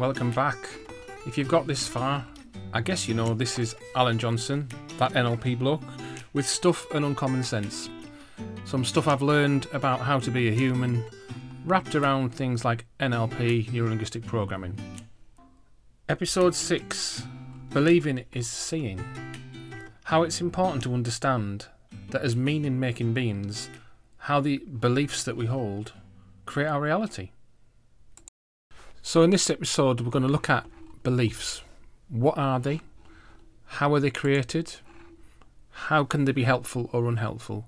[0.00, 0.56] welcome back.
[1.26, 2.24] If you've got this far,
[2.72, 5.82] I guess you know this is Alan Johnson, that NLP bloke,
[6.32, 7.90] with stuff and uncommon sense.
[8.64, 11.04] Some stuff I've learned about how to be a human,
[11.66, 14.74] wrapped around things like NLP, neuro linguistic programming.
[16.08, 17.24] Episode 6
[17.68, 19.04] Believing is Seeing.
[20.04, 21.66] How it's important to understand
[22.08, 23.68] that as meaning making beings,
[24.16, 25.92] how the beliefs that we hold
[26.46, 27.32] create our reality.
[29.02, 30.66] So, in this episode, we're going to look at
[31.02, 31.62] beliefs.
[32.10, 32.82] What are they?
[33.64, 34.76] How are they created?
[35.70, 37.66] How can they be helpful or unhelpful?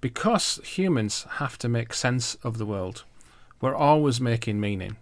[0.00, 3.04] Because humans have to make sense of the world,
[3.60, 4.96] we're always making meaning.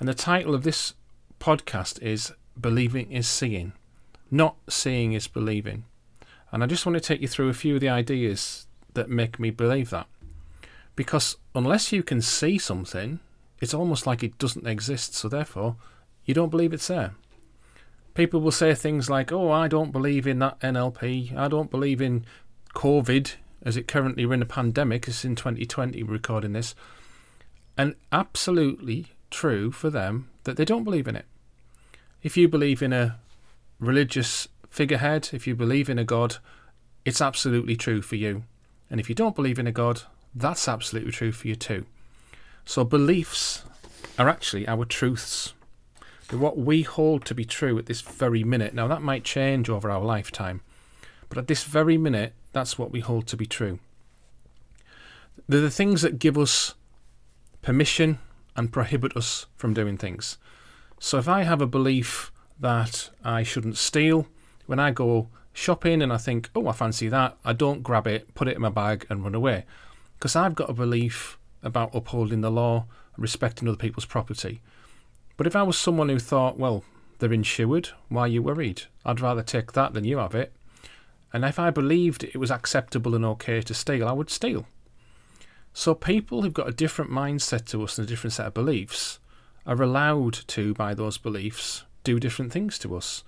[0.00, 0.94] And the title of this
[1.38, 3.72] podcast is Believing is Seeing,
[4.28, 5.84] not seeing is believing.
[6.50, 9.38] And I just want to take you through a few of the ideas that make
[9.38, 10.08] me believe that.
[10.96, 13.20] Because unless you can see something,
[13.62, 15.76] it's almost like it doesn't exist, so therefore,
[16.24, 17.12] you don't believe it's there.
[18.12, 22.02] People will say things like, Oh, I don't believe in that NLP, I don't believe
[22.02, 22.26] in
[22.74, 26.74] COVID, as it currently we're in a pandemic, it's in 2020 we're recording this.
[27.78, 31.26] And absolutely true for them that they don't believe in it.
[32.20, 33.20] If you believe in a
[33.78, 36.38] religious figurehead, if you believe in a God,
[37.04, 38.42] it's absolutely true for you.
[38.90, 40.02] And if you don't believe in a God,
[40.34, 41.86] that's absolutely true for you too.
[42.64, 43.64] So beliefs
[44.18, 45.54] are actually our truths.
[46.28, 48.74] They're what we hold to be true at this very minute.
[48.74, 50.62] Now, that might change over our lifetime,
[51.28, 53.78] but at this very minute, that's what we hold to be true.
[55.48, 56.74] They're the things that give us
[57.62, 58.18] permission
[58.56, 60.38] and prohibit us from doing things.
[60.98, 64.26] So, if I have a belief that I shouldn't steal,
[64.66, 68.34] when I go shopping and I think, oh, I fancy that, I don't grab it,
[68.34, 69.64] put it in my bag, and run away.
[70.18, 74.60] Because I've got a belief about upholding the law and respecting other people's property.
[75.36, 76.84] But if I was someone who thought, well,
[77.18, 78.82] they're insured, why are you worried?
[79.04, 80.52] I'd rather take that than you have it.
[81.32, 84.66] And if I believed it was acceptable and okay to steal, I would steal.
[85.72, 89.18] So people who've got a different mindset to us and a different set of beliefs
[89.64, 93.24] are allowed to, by those beliefs, do different things to us.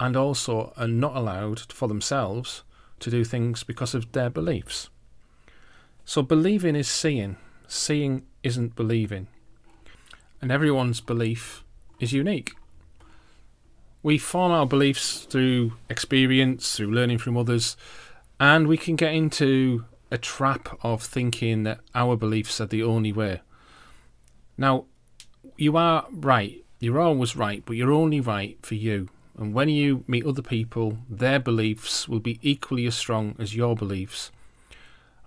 [0.00, 2.64] And also are not allowed for themselves
[3.00, 4.88] to do things because of their beliefs.
[6.04, 7.36] So believing is seeing.
[7.72, 9.28] Seeing isn't believing.
[10.42, 11.62] And everyone's belief
[12.00, 12.56] is unique.
[14.02, 17.76] We form our beliefs through experience, through learning from others,
[18.40, 23.12] and we can get into a trap of thinking that our beliefs are the only
[23.12, 23.40] way.
[24.58, 24.86] Now,
[25.56, 26.64] you are right.
[26.80, 29.10] You're always right, but you're only right for you.
[29.38, 33.76] And when you meet other people, their beliefs will be equally as strong as your
[33.76, 34.32] beliefs.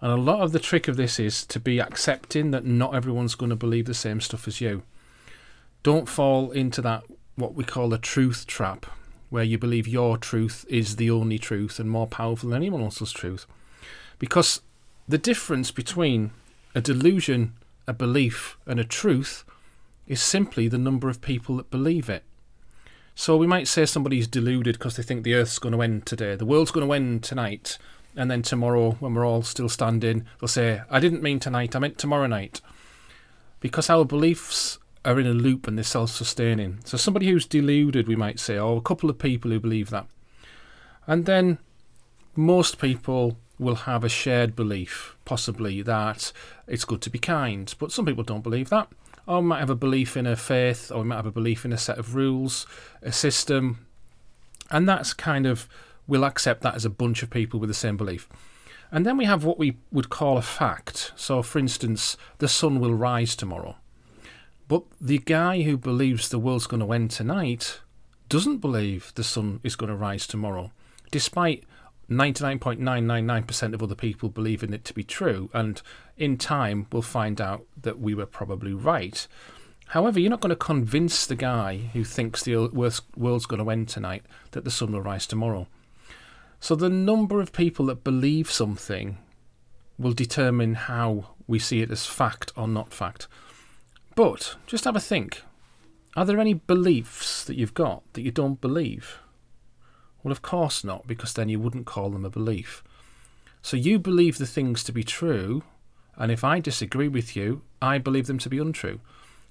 [0.03, 3.35] And a lot of the trick of this is to be accepting that not everyone's
[3.35, 4.83] going to believe the same stuff as you.
[5.81, 7.05] Don't fall into that,
[7.37, 8.85] what we call a truth trap,
[9.29, 13.13] where you believe your truth is the only truth and more powerful than anyone else's
[13.13, 13.45] truth.
[14.19, 14.61] Because
[15.07, 16.31] the difference between
[16.75, 17.53] a delusion,
[17.87, 19.45] a belief, and a truth
[20.05, 22.25] is simply the number of people that believe it.
[23.15, 26.35] So we might say somebody's deluded because they think the earth's going to end today,
[26.35, 27.77] the world's going to end tonight,
[28.15, 31.79] and then tomorrow, when we're all still standing, they'll say, I didn't mean tonight, I
[31.79, 32.61] meant tomorrow night.
[33.59, 36.79] Because our beliefs are in a loop and they're self sustaining.
[36.85, 40.07] So, somebody who's deluded, we might say, or a couple of people who believe that.
[41.07, 41.57] And then
[42.35, 46.31] most people will have a shared belief, possibly, that
[46.67, 47.73] it's good to be kind.
[47.79, 48.89] But some people don't believe that.
[49.25, 51.77] Or might have a belief in a faith, or might have a belief in a
[51.77, 52.67] set of rules,
[53.01, 53.85] a system.
[54.69, 55.67] And that's kind of
[56.07, 58.27] we'll accept that as a bunch of people with the same belief.
[58.91, 61.11] And then we have what we would call a fact.
[61.15, 63.77] So, for instance, the sun will rise tomorrow.
[64.67, 67.79] But the guy who believes the world's going to end tonight
[68.29, 70.71] doesn't believe the sun is going to rise tomorrow,
[71.11, 71.63] despite
[72.09, 75.49] 99.999% of other people believing it to be true.
[75.53, 75.81] And
[76.17, 79.27] in time, we'll find out that we were probably right.
[79.87, 82.69] However, you're not going to convince the guy who thinks the
[83.15, 85.67] world's going to end tonight that the sun will rise tomorrow.
[86.63, 89.17] So the number of people that believe something
[89.99, 93.27] will determine how we see it as fact or not fact.
[94.15, 95.41] But just have a think.
[96.15, 99.19] Are there any beliefs that you've got that you don't believe?
[100.23, 102.81] Well, of course not, because then you wouldn't call them a belief.
[103.61, 105.63] So you believe the things to be true,
[106.15, 109.01] and if I disagree with you, I believe them to be untrue.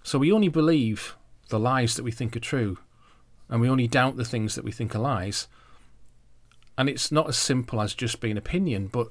[0.03, 1.15] So we only believe
[1.51, 2.79] the lies that we think are true,
[3.51, 5.47] and we only doubt the things that we think are lies.
[6.77, 9.09] And it's not as simple as just being opinion, but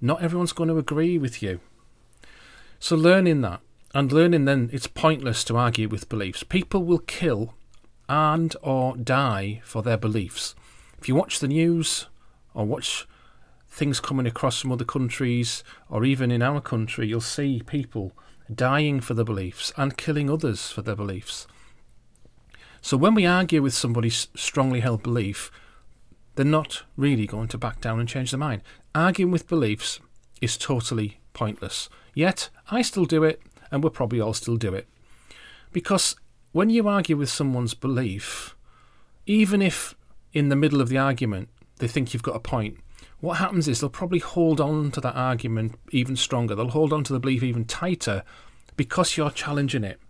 [0.00, 1.60] not everyone's going to agree with you.
[2.78, 3.60] So learning that
[3.94, 6.42] and learning then it's pointless to argue with beliefs.
[6.42, 7.54] People will kill
[8.08, 10.54] and or die for their beliefs.
[10.98, 12.06] If you watch the news
[12.54, 13.06] or watch
[13.68, 18.12] things coming across from other countries or even in our country, you'll see people
[18.52, 21.46] dying for their beliefs and killing others for their beliefs.
[22.80, 25.50] So when we argue with somebody's strongly held belief,
[26.34, 28.62] they're not really going to back down and change their mind.
[28.94, 30.00] Arguing with beliefs
[30.40, 31.88] is totally pointless.
[32.14, 34.86] Yet, I still do it, and we'll probably all still do it.
[35.72, 36.16] Because
[36.52, 38.54] when you argue with someone's belief,
[39.26, 39.94] even if
[40.32, 41.48] in the middle of the argument
[41.78, 42.78] they think you've got a point,
[43.20, 46.54] what happens is they'll probably hold on to that argument even stronger.
[46.54, 48.24] They'll hold on to the belief even tighter
[48.76, 50.00] because you're challenging it.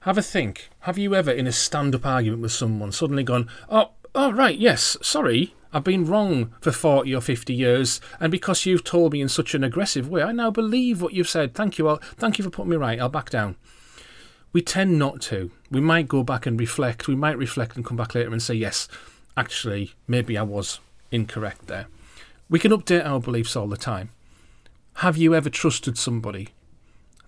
[0.00, 0.68] Have a think.
[0.80, 4.58] Have you ever, in a stand up argument with someone, suddenly gone, Oh, oh, right,
[4.58, 9.20] yes, sorry, I've been wrong for 40 or 50 years, and because you've told me
[9.20, 11.54] in such an aggressive way, I now believe what you've said.
[11.54, 11.86] Thank you.
[11.86, 12.98] I'll, thank you for putting me right.
[12.98, 13.56] I'll back down.
[14.54, 15.50] We tend not to.
[15.70, 17.08] We might go back and reflect.
[17.08, 18.88] We might reflect and come back later and say, yes,
[19.36, 20.80] actually, maybe I was
[21.12, 21.86] incorrect there.
[22.48, 24.10] We can update our beliefs all the time.
[25.00, 26.48] Have you ever trusted somebody?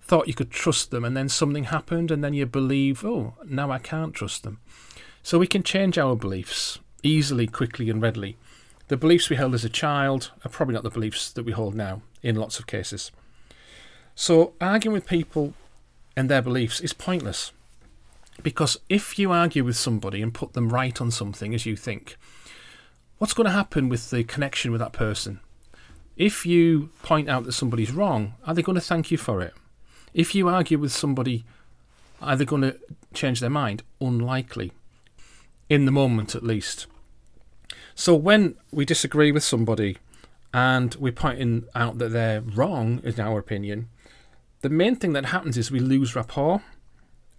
[0.01, 3.69] Thought you could trust them, and then something happened, and then you believe, oh, now
[3.69, 4.59] I can't trust them.
[5.23, 8.37] So we can change our beliefs easily, quickly, and readily.
[8.87, 11.75] The beliefs we held as a child are probably not the beliefs that we hold
[11.75, 13.11] now in lots of cases.
[14.15, 15.53] So arguing with people
[16.15, 17.51] and their beliefs is pointless.
[18.41, 22.17] Because if you argue with somebody and put them right on something as you think,
[23.17, 25.39] what's going to happen with the connection with that person?
[26.17, 29.53] If you point out that somebody's wrong, are they going to thank you for it?
[30.13, 31.45] If you argue with somebody,
[32.21, 32.77] are they going to
[33.13, 33.83] change their mind?
[34.01, 34.71] Unlikely.
[35.69, 36.87] In the moment, at least.
[37.93, 39.97] So when we disagree with somebody
[40.51, 43.87] and we're pointing out that they're wrong, in our opinion,
[44.61, 46.63] the main thing that happens is we lose rapport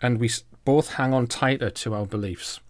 [0.01, 0.31] and we
[0.65, 2.61] both hang on tighter to our beliefs.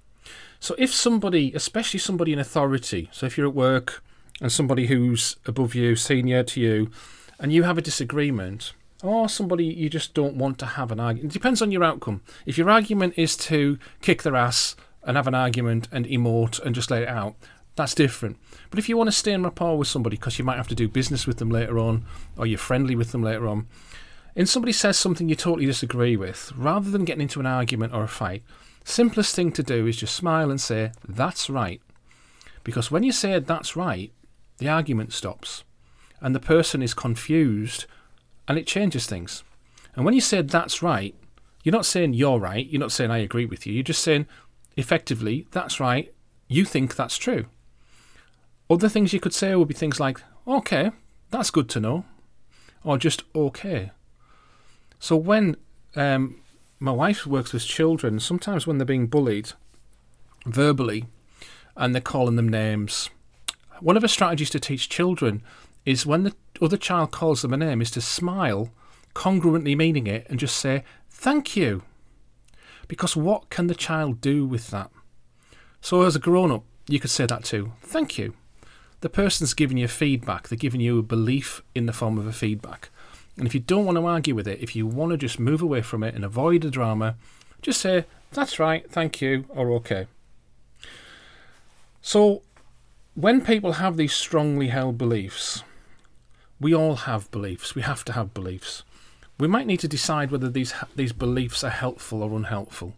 [0.60, 4.02] So if somebody, especially somebody in authority, so if you're at work
[4.40, 6.90] and somebody who's above you, senior to you,
[7.38, 8.72] and you have a disagreement,
[9.02, 12.22] or somebody you just don't want to have an argument, it depends on your outcome.
[12.46, 16.74] If your argument is to kick their ass and have an argument and emote and
[16.74, 17.34] just let it out,
[17.76, 18.36] that's different.
[18.68, 20.74] But if you want to stay in rapport with somebody because you might have to
[20.74, 22.04] do business with them later on,
[22.36, 23.66] or you're friendly with them later on,
[24.36, 28.04] and somebody says something you totally disagree with, rather than getting into an argument or
[28.04, 28.42] a fight,
[28.84, 31.80] Simplest thing to do is just smile and say, That's right.
[32.64, 34.12] Because when you say that's right,
[34.58, 35.64] the argument stops
[36.20, 37.86] and the person is confused
[38.46, 39.42] and it changes things.
[39.96, 41.14] And when you say that's right,
[41.62, 44.26] you're not saying you're right, you're not saying I agree with you, you're just saying
[44.76, 46.12] effectively, that's right,
[46.48, 47.46] you think that's true.
[48.68, 50.90] Other things you could say would be things like, okay,
[51.30, 52.04] that's good to know,
[52.84, 53.90] or just okay.
[54.98, 55.56] So when
[55.96, 56.40] um,
[56.82, 58.18] my wife works with children.
[58.18, 59.52] Sometimes when they're being bullied
[60.46, 61.04] verbally
[61.76, 63.10] and they're calling them names,
[63.80, 65.42] one of the strategies to teach children
[65.84, 68.70] is when the other child calls them a name is to smile,
[69.14, 71.82] congruently meaning it, and just say, Thank you.
[72.90, 74.90] Because what can the child do with that?
[75.80, 77.70] So, as a grown up, you could say that too.
[77.82, 78.34] Thank you.
[79.00, 82.32] The person's giving you feedback, they're giving you a belief in the form of a
[82.32, 82.90] feedback.
[83.36, 85.62] And if you don't want to argue with it, if you want to just move
[85.62, 87.14] away from it and avoid the drama,
[87.62, 90.08] just say, that's right, thank you, or okay.
[92.02, 92.42] So,
[93.14, 95.62] when people have these strongly held beliefs,
[96.58, 97.76] we all have beliefs.
[97.76, 98.82] We have to have beliefs.
[99.40, 102.94] We might need to decide whether these these beliefs are helpful or unhelpful.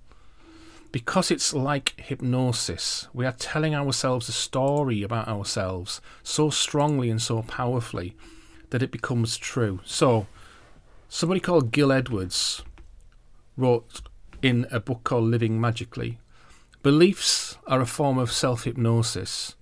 [0.91, 7.23] Because it's like hypnosis, we are telling ourselves a story about ourselves so strongly and
[7.23, 8.17] so powerfully
[8.71, 9.79] that it becomes true.
[9.85, 10.27] So,
[11.09, 12.65] somebody called Gill Edwards
[13.57, 14.03] wrote
[14.43, 16.19] in a book called Living Magically
[16.83, 19.55] Beliefs are a form of self hypnosis.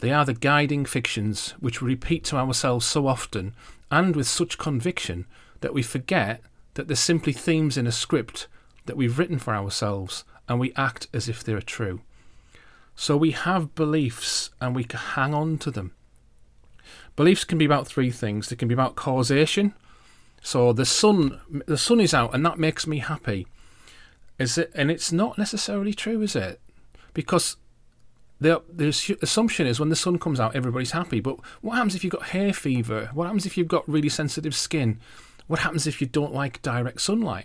[0.00, 3.54] They are the guiding fictions which we repeat to ourselves so often
[3.90, 5.24] and with such conviction
[5.62, 6.42] that we forget
[6.74, 8.46] that they're simply themes in a script
[8.86, 12.00] that we've written for ourselves and we act as if they're true.
[12.94, 15.92] So we have beliefs and we hang on to them.
[17.16, 18.48] Beliefs can be about three things.
[18.48, 19.74] They can be about causation.
[20.42, 23.46] So the sun, the sun is out, and that makes me happy.
[24.38, 24.72] Is it?
[24.74, 26.60] And it's not necessarily true, is it?
[27.14, 27.56] Because
[28.40, 31.20] the the assumption is when the sun comes out, everybody's happy.
[31.20, 33.10] But what happens if you've got hay fever?
[33.14, 34.98] What happens if you've got really sensitive skin?
[35.52, 37.44] What happens if you don't like direct sunlight?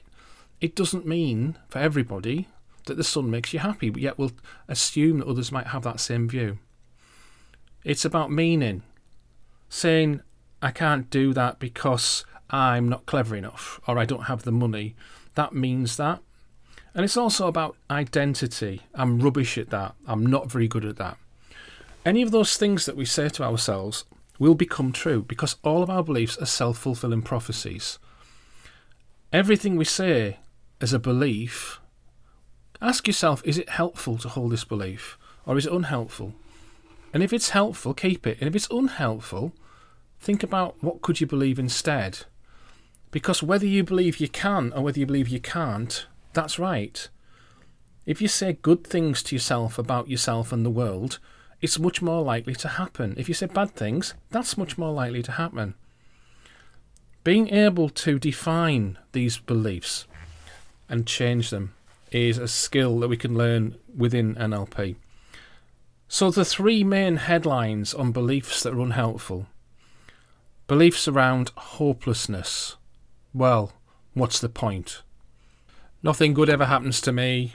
[0.61, 2.47] It doesn't mean for everybody
[2.85, 4.31] that the sun makes you happy, but yet we'll
[4.69, 6.57] assume that others might have that same view.
[7.83, 8.83] It's about meaning
[9.67, 10.21] saying,
[10.61, 14.95] I can't do that because I'm not clever enough or I don't have the money.
[15.35, 16.21] That means that.
[16.93, 18.83] And it's also about identity.
[18.95, 19.95] I'm rubbish at that.
[20.07, 21.17] I'm not very good at that.
[22.05, 24.05] Any of those things that we say to ourselves
[24.39, 27.99] will become true because all of our beliefs are self fulfilling prophecies.
[29.33, 30.39] Everything we say
[30.79, 31.79] as a belief,
[32.81, 36.33] ask yourself is it helpful to hold this belief or is it unhelpful?
[37.13, 38.37] And if it's helpful, keep it.
[38.39, 39.53] And if it's unhelpful,
[40.19, 42.19] think about what could you believe instead.
[43.11, 47.07] Because whether you believe you can or whether you believe you can't, that's right.
[48.05, 51.19] If you say good things to yourself about yourself and the world,
[51.61, 53.15] it's much more likely to happen.
[53.17, 55.73] If you say bad things, that's much more likely to happen.
[57.23, 60.07] Being able to define these beliefs
[60.87, 61.73] and change them
[62.11, 64.95] is a skill that we can learn within NLP.
[66.07, 69.47] So, the three main headlines on beliefs that are unhelpful
[70.67, 72.75] beliefs around hopelessness.
[73.33, 73.71] Well,
[74.13, 75.01] what's the point?
[76.03, 77.53] Nothing good ever happens to me.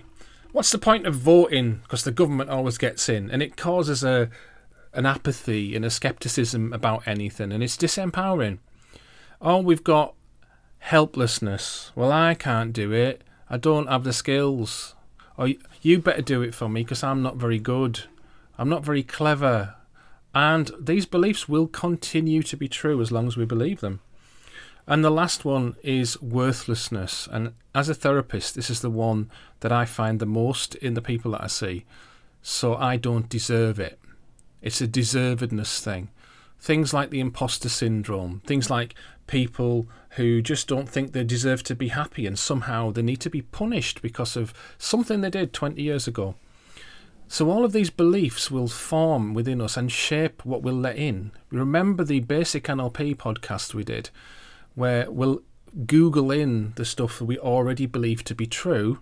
[0.53, 1.81] What's the point of voting?
[1.83, 4.29] Because the government always gets in, and it causes a
[4.95, 8.59] an apathy and a skepticism about anything, and it's disempowering.
[9.41, 10.15] Oh, we've got
[10.79, 11.91] helplessness.
[11.95, 13.23] Well, I can't do it.
[13.49, 14.95] I don't have the skills.
[15.39, 18.05] Oh, or you better do it for me because I'm not very good.
[18.59, 19.77] I'm not very clever.
[20.35, 24.01] And these beliefs will continue to be true as long as we believe them.
[24.87, 27.29] And the last one is worthlessness.
[27.31, 31.03] And as a therapist, this is the one that I find the most in the
[31.03, 31.85] people that I see.
[32.43, 33.99] So I don't deserve it.
[34.61, 36.09] It's a deservedness thing.
[36.61, 38.95] Things like the imposter syndrome, things like
[39.27, 43.31] people who just don't think they deserve to be happy and somehow they need to
[43.31, 46.35] be punished because of something they did 20 years ago.
[47.29, 51.33] So all of these beliefs will form within us and shape what we'll let in.
[51.51, 54.11] Remember the basic NLP podcast we did,
[54.75, 55.43] where we'll
[55.87, 58.99] Google in the stuff that we already believe to be true,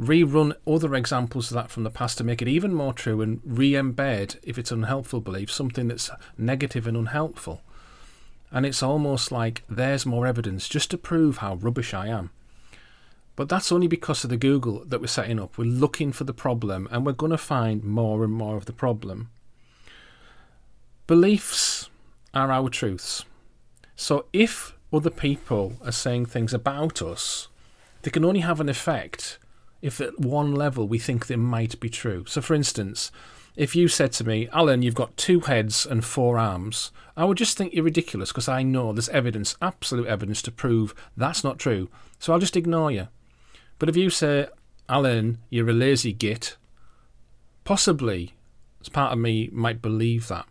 [0.00, 3.40] rerun other examples of that from the past to make it even more true, and
[3.44, 7.62] re-embed, if it's unhelpful belief, something that's negative and unhelpful.
[8.50, 12.30] And it's almost like there's more evidence just to prove how rubbish I am.
[13.36, 15.58] But that's only because of the Google that we're setting up.
[15.58, 18.72] We're looking for the problem and we're going to find more and more of the
[18.72, 19.30] problem.
[21.08, 21.90] Beliefs
[22.32, 23.24] are our truths.
[23.96, 27.48] So if other people are saying things about us,
[28.02, 29.38] they can only have an effect
[29.82, 32.24] if at one level we think they might be true.
[32.26, 33.10] So, for instance,
[33.56, 37.38] if you said to me, Alan, you've got two heads and four arms, I would
[37.38, 41.58] just think you're ridiculous because I know there's evidence, absolute evidence to prove that's not
[41.58, 41.88] true.
[42.18, 43.08] So I'll just ignore you.
[43.78, 44.48] But if you say,
[44.88, 46.56] Alan, you're a lazy git,
[47.64, 48.34] possibly
[48.90, 50.46] part of me might believe that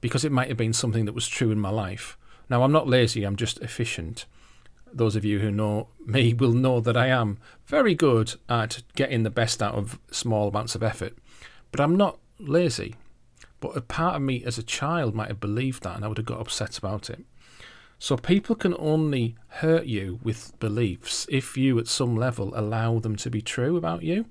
[0.00, 2.18] because it might have been something that was true in my life.
[2.48, 4.26] Now, I'm not lazy, I'm just efficient.
[4.92, 9.22] Those of you who know me will know that I am very good at getting
[9.22, 11.16] the best out of small amounts of effort.
[11.70, 12.94] But I'm not lazy.
[13.60, 16.18] But a part of me as a child might have believed that and I would
[16.18, 17.24] have got upset about it.
[17.98, 23.14] So people can only hurt you with beliefs if you, at some level, allow them
[23.16, 24.26] to be true about you.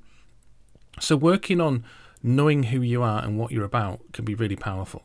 [1.00, 1.86] So working on
[2.22, 5.04] knowing who you are and what you're about can be really powerful.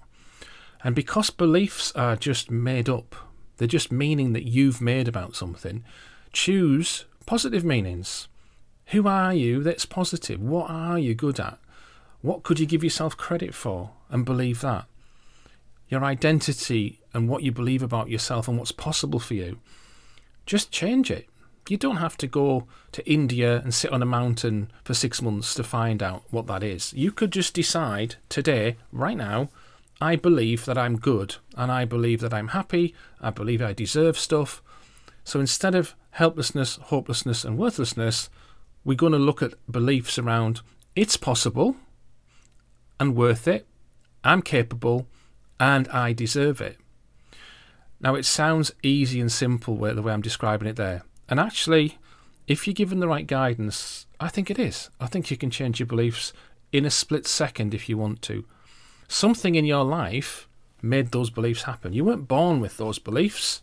[0.87, 3.16] And because beliefs are just made up,
[3.57, 5.83] they're just meaning that you've made about something,
[6.33, 8.28] choose positive meanings.
[8.90, 10.40] Who are you that's positive?
[10.40, 11.59] What are you good at?
[12.21, 14.85] What could you give yourself credit for and believe that?
[15.88, 19.59] Your identity and what you believe about yourself and what's possible for you,
[20.47, 21.28] just change it.
[21.69, 25.52] You don't have to go to India and sit on a mountain for six months
[25.55, 26.93] to find out what that is.
[26.93, 29.49] You could just decide today, right now,
[30.00, 32.95] I believe that I'm good and I believe that I'm happy.
[33.21, 34.62] I believe I deserve stuff.
[35.25, 38.29] So instead of helplessness, hopelessness, and worthlessness,
[38.85, 40.61] we're going to look at beliefs around
[40.95, 41.76] it's possible
[42.99, 43.67] and worth it,
[44.25, 45.07] I'm capable,
[45.61, 46.79] and I deserve it.
[48.00, 51.03] Now, it sounds easy and simple the way I'm describing it there.
[51.29, 51.99] And actually,
[52.47, 54.91] if you're given the right guidance, I think it is.
[55.00, 56.33] I think you can change your beliefs
[56.73, 58.45] in a split second if you want to.
[59.08, 60.48] Something in your life
[60.82, 61.92] made those beliefs happen.
[61.92, 63.62] You weren't born with those beliefs.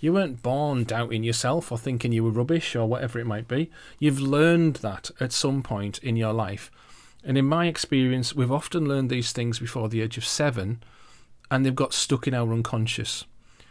[0.00, 3.70] You weren't born doubting yourself or thinking you were rubbish or whatever it might be.
[3.98, 6.70] You've learned that at some point in your life.
[7.24, 10.82] And in my experience, we've often learned these things before the age of seven
[11.50, 13.24] and they've got stuck in our unconscious.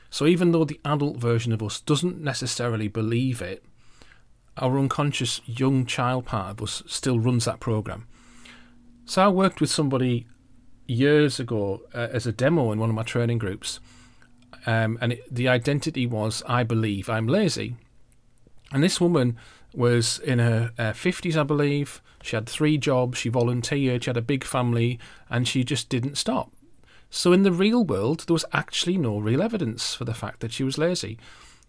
[0.09, 3.63] So even though the adult version of us doesn't necessarily believe it,
[4.57, 8.07] our unconscious young child part of us still runs that program.
[9.05, 10.27] So I worked with somebody
[10.87, 13.79] years ago uh, as a demo in one of my training groups,
[14.65, 17.75] um, and it, the identity was I believe I'm lazy.
[18.71, 19.37] And this woman
[19.73, 22.01] was in her uh, 50s, I believe.
[22.21, 24.99] She had three jobs, she volunteered, she had a big family,
[25.29, 26.53] and she just didn't stop.
[27.09, 30.51] So, in the real world, there was actually no real evidence for the fact that
[30.51, 31.19] she was lazy.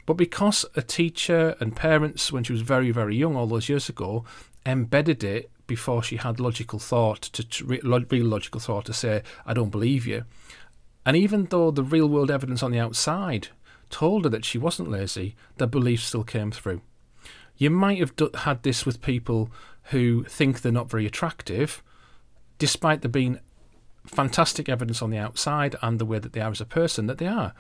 [0.07, 3.89] But because a teacher and parents, when she was very, very young, all those years
[3.89, 4.25] ago,
[4.67, 9.71] embedded it before she had logical thought, to real logical thought to say, I don't
[9.71, 10.25] believe you.
[11.07, 13.49] And even though the real world evidence on the outside
[13.91, 16.81] told her that she wasn't lazy, the belief still came through.
[17.57, 19.51] You might have had this with people
[19.85, 21.83] who think they're not very attractive,
[22.59, 23.39] despite there being
[24.07, 27.19] fantastic evidence on the outside and the way that they are as a person that
[27.19, 27.55] they are.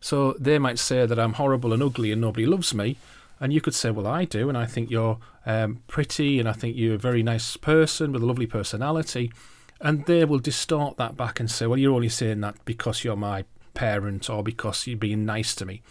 [0.00, 2.96] So they might say that I'm horrible and ugly and nobody loves me.
[3.40, 6.52] And you could say, well, I do, and I think you're um, pretty, and I
[6.52, 9.30] think you're a very nice person with a lovely personality.
[9.80, 13.16] And they will distort that back and say, well, you're only saying that because you're
[13.16, 15.82] my parent or because you're being nice to me.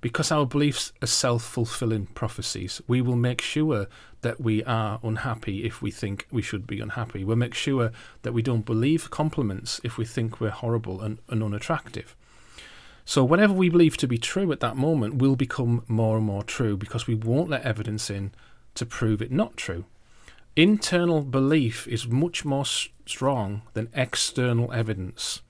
[0.00, 3.86] Because our beliefs are self fulfilling prophecies, we will make sure
[4.20, 7.24] that we are unhappy if we think we should be unhappy.
[7.24, 11.42] We'll make sure that we don't believe compliments if we think we're horrible and, and
[11.42, 12.16] unattractive.
[13.06, 16.42] So, whatever we believe to be true at that moment will become more and more
[16.42, 18.32] true because we won't let evidence in
[18.74, 19.84] to prove it not true.
[20.56, 25.42] Internal belief is much more strong than external evidence.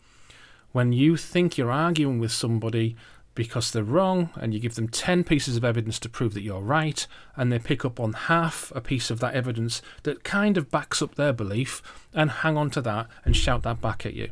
[0.73, 2.97] When you think you're arguing with somebody
[3.35, 6.61] because they're wrong and you give them 10 pieces of evidence to prove that you're
[6.61, 7.07] right
[7.37, 11.03] and they pick up on half a piece of that evidence that kind of backs
[11.03, 11.83] up their belief
[12.13, 14.31] and hang on to that and shout that back at you.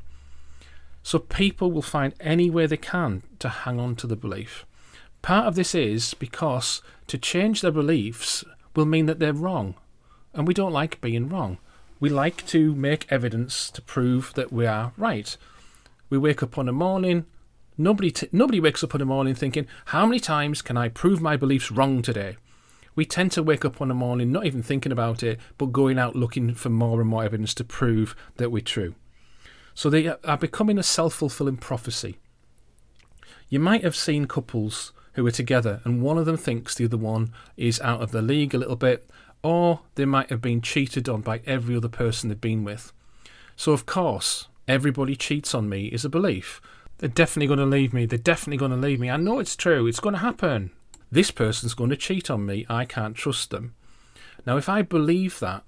[1.02, 4.66] So people will find any way they can to hang on to the belief.
[5.20, 8.44] Part of this is because to change their beliefs
[8.74, 9.74] will mean that they're wrong.
[10.34, 11.58] And we don't like being wrong.
[12.00, 15.36] We like to make evidence to prove that we are right.
[16.10, 17.26] We wake up on a morning
[17.78, 21.22] Nobody, t- nobody wakes up on a morning thinking, how many times can I prove
[21.22, 22.36] my beliefs wrong today?
[22.94, 25.98] We tend to wake up on a morning not even thinking about it, but going
[25.98, 28.94] out looking for more and more evidence to prove that we're true.
[29.74, 32.18] So they are becoming a self fulfilling prophecy.
[33.48, 36.96] You might have seen couples who are together and one of them thinks the other
[36.96, 39.08] one is out of the league a little bit,
[39.42, 42.92] or they might have been cheated on by every other person they've been with.
[43.56, 46.60] So, of course, everybody cheats on me is a belief.
[46.98, 48.06] They're definitely going to leave me.
[48.06, 49.10] They're definitely going to leave me.
[49.10, 49.86] I know it's true.
[49.86, 50.70] It's going to happen.
[51.10, 52.64] This person's going to cheat on me.
[52.68, 53.74] I can't trust them.
[54.46, 55.64] Now, if I believe that,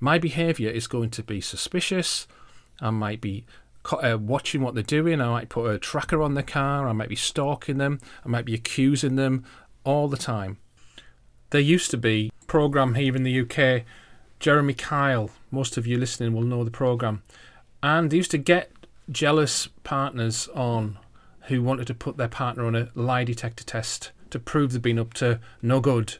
[0.00, 2.26] my behaviour is going to be suspicious.
[2.82, 3.46] I might be
[3.90, 5.20] uh, watching what they're doing.
[5.20, 6.88] I might put a tracker on the car.
[6.88, 8.00] I might be stalking them.
[8.24, 9.44] I might be accusing them
[9.84, 10.58] all the time.
[11.50, 13.84] There used to be a program here in the UK.
[14.40, 17.22] Jeremy Kyle, most of you listening will know the program,
[17.82, 18.72] and they used to get
[19.10, 20.98] jealous partners on
[21.42, 24.98] who wanted to put their partner on a lie detector test to prove they'd been
[24.98, 26.16] up to no good.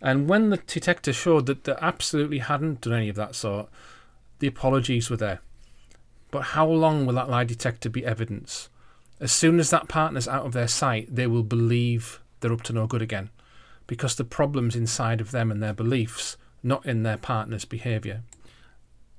[0.00, 3.68] And when the detector showed that they absolutely hadn't done any of that sort,
[4.38, 5.40] the apologies were there.
[6.34, 8.68] But how long will that lie detector be evidence?
[9.20, 12.72] As soon as that partner's out of their sight, they will believe they're up to
[12.72, 13.30] no good again.
[13.86, 18.22] Because the problem's inside of them and their beliefs, not in their partner's behaviour.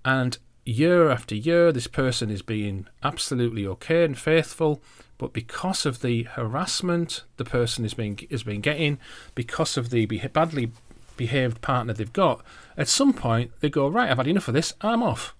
[0.03, 4.83] And year after year, this person is being absolutely okay and faithful,
[5.17, 8.99] but because of the harassment the person is being is being getting,
[9.35, 10.73] because of the badly
[11.15, 12.43] behaved partner they've got,
[12.75, 14.11] at some point they go right.
[14.11, 14.73] I've had enough of this.
[14.81, 15.33] I'm off.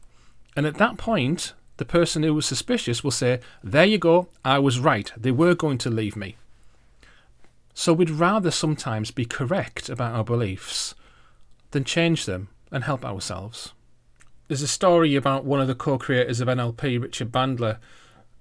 [0.55, 4.27] And at that point, the person who was suspicious will say, "There you go.
[4.43, 5.11] I was right.
[5.17, 6.37] They were going to leave me."
[7.73, 10.95] So we'd rather sometimes be correct about our beliefs
[11.71, 13.73] than change them and help ourselves
[14.47, 17.77] there's a story about one of the co-creators of NLP, Richard Bandler,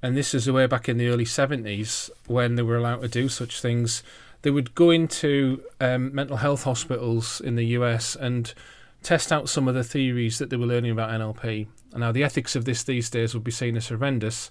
[0.02, 3.28] and this is way back in the early 70s when they were allowed to do
[3.28, 4.02] such things.
[4.42, 8.52] They would go into um, mental health hospitals in the US and
[9.02, 11.68] test out some of the theories that they were learning about NLP.
[11.94, 14.50] Now the ethics of this these days would be seen as horrendous,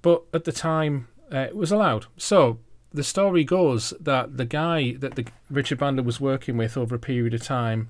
[0.00, 2.06] but at the time uh, it was allowed.
[2.16, 2.58] So
[2.92, 7.00] the story goes that the guy that the Richard Bandler was working with over a
[7.00, 7.88] period of time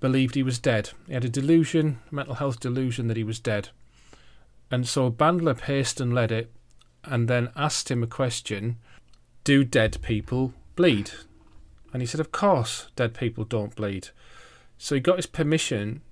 [0.00, 0.90] believed he was dead.
[1.06, 3.70] He had a delusion, mental health delusion, that he was dead.
[4.70, 6.52] And so Bandler paced and led it
[7.04, 8.76] and then asked him a question
[9.44, 11.12] Do dead people bleed?
[11.92, 14.08] And he said, Of course, dead people don't bleed.
[14.76, 16.02] So he got his permission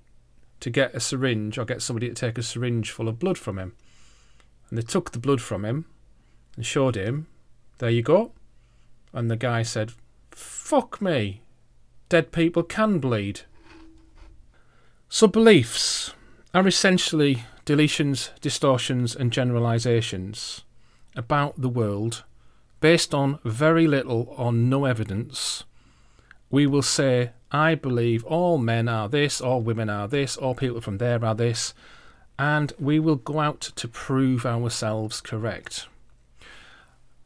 [0.59, 3.59] to get a syringe or get somebody to take a syringe full of blood from
[3.59, 3.73] him.
[4.69, 5.85] And they took the blood from him
[6.55, 7.27] and showed him,
[7.77, 8.33] There you go.
[9.13, 9.93] And the guy said,
[10.31, 11.41] Fuck me.
[12.09, 13.41] Dead people can bleed.
[15.09, 16.13] So beliefs
[16.53, 20.63] are essentially deletions, distortions, and generalizations.
[21.15, 22.23] about the world
[22.79, 25.63] based on very little or no evidence,
[26.49, 30.81] we will say, I believe all men are this, all women are this, all people
[30.81, 31.73] from there are this,
[32.37, 35.87] and we will go out to prove ourselves correct.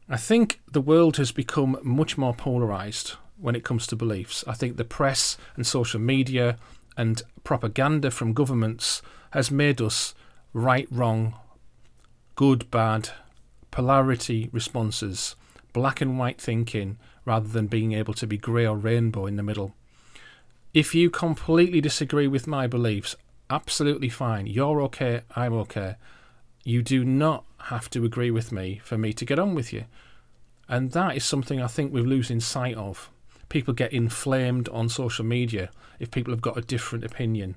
[0.08, 4.44] I think the world has become much more polarized when it comes to beliefs.
[4.46, 6.58] I think the press and social media
[6.96, 10.14] and propaganda from governments has made us
[10.52, 11.34] right, wrong,
[12.36, 13.10] good, bad,
[13.70, 15.34] polarity responses,
[15.72, 19.42] black and white thinking, rather than being able to be grey or rainbow in the
[19.42, 19.74] middle.
[20.74, 23.14] If you completely disagree with my beliefs,
[23.50, 24.46] absolutely fine.
[24.46, 25.96] You're okay, I'm okay.
[26.64, 29.84] You do not have to agree with me for me to get on with you.
[30.70, 33.10] And that is something I think we're losing sight of.
[33.50, 37.56] People get inflamed on social media if people have got a different opinion.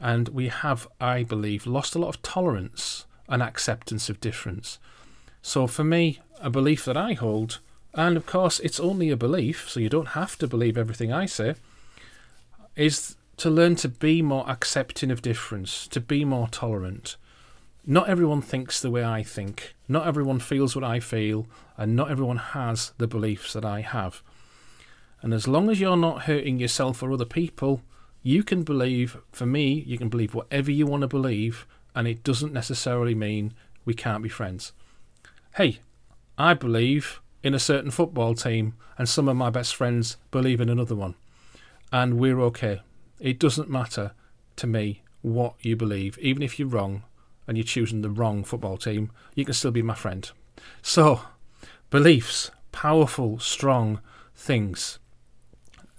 [0.00, 4.78] And we have, I believe, lost a lot of tolerance and acceptance of difference.
[5.42, 7.58] So for me, a belief that I hold,
[7.92, 11.26] and of course it's only a belief, so you don't have to believe everything I
[11.26, 11.56] say,
[12.76, 17.16] is to learn to be more accepting of difference, to be more tolerant.
[17.84, 22.10] Not everyone thinks the way I think, not everyone feels what I feel, and not
[22.10, 24.22] everyone has the beliefs that I have.
[25.20, 27.82] And as long as you're not hurting yourself or other people,
[28.22, 32.22] you can believe, for me, you can believe whatever you want to believe, and it
[32.22, 33.52] doesn't necessarily mean
[33.84, 34.72] we can't be friends.
[35.56, 35.80] Hey,
[36.38, 40.68] I believe in a certain football team, and some of my best friends believe in
[40.68, 41.16] another one,
[41.92, 42.80] and we're okay.
[43.20, 44.12] It doesn't matter
[44.56, 47.04] to me what you believe, even if you're wrong
[47.46, 50.30] and you're choosing the wrong football team, you can still be my friend.
[50.80, 51.20] So,
[51.90, 54.00] beliefs, powerful, strong
[54.34, 54.98] things.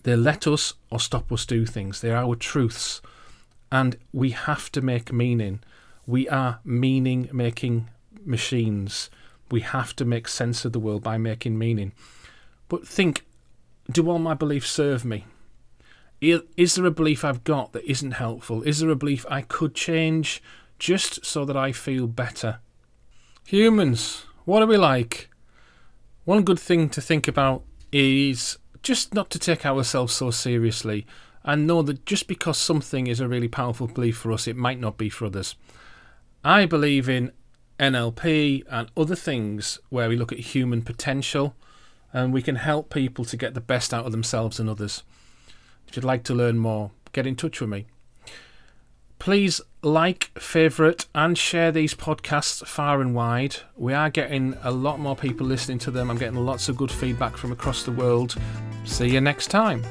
[0.04, 2.02] They let us or stop us do things.
[2.02, 3.02] They're our truths.
[3.72, 5.62] And we have to make meaning.
[6.06, 7.90] We are meaning making
[8.26, 9.10] machines.
[9.50, 11.94] We have to make sense of the world by making meaning.
[12.68, 13.26] But think
[13.92, 15.26] do all my beliefs serve me?
[16.24, 18.64] Is there a belief I've got that isn't helpful?
[18.64, 20.42] Is there a belief I could change
[20.84, 22.60] just so that I feel better.
[23.46, 25.30] Humans, what are we like?
[26.26, 31.06] One good thing to think about is just not to take ourselves so seriously
[31.46, 34.78] and know that just because something is a really powerful belief for us, it might
[34.78, 35.56] not be for others.
[36.44, 37.32] I believe in
[37.80, 41.56] NLP and other things where we look at human potential
[42.12, 45.04] and we can help people to get the best out of themselves and others.
[45.94, 47.86] If you'd like to learn more, get in touch with me.
[49.20, 53.58] Please like, favourite, and share these podcasts far and wide.
[53.76, 56.10] We are getting a lot more people listening to them.
[56.10, 58.36] I'm getting lots of good feedback from across the world.
[58.86, 59.84] See you next time.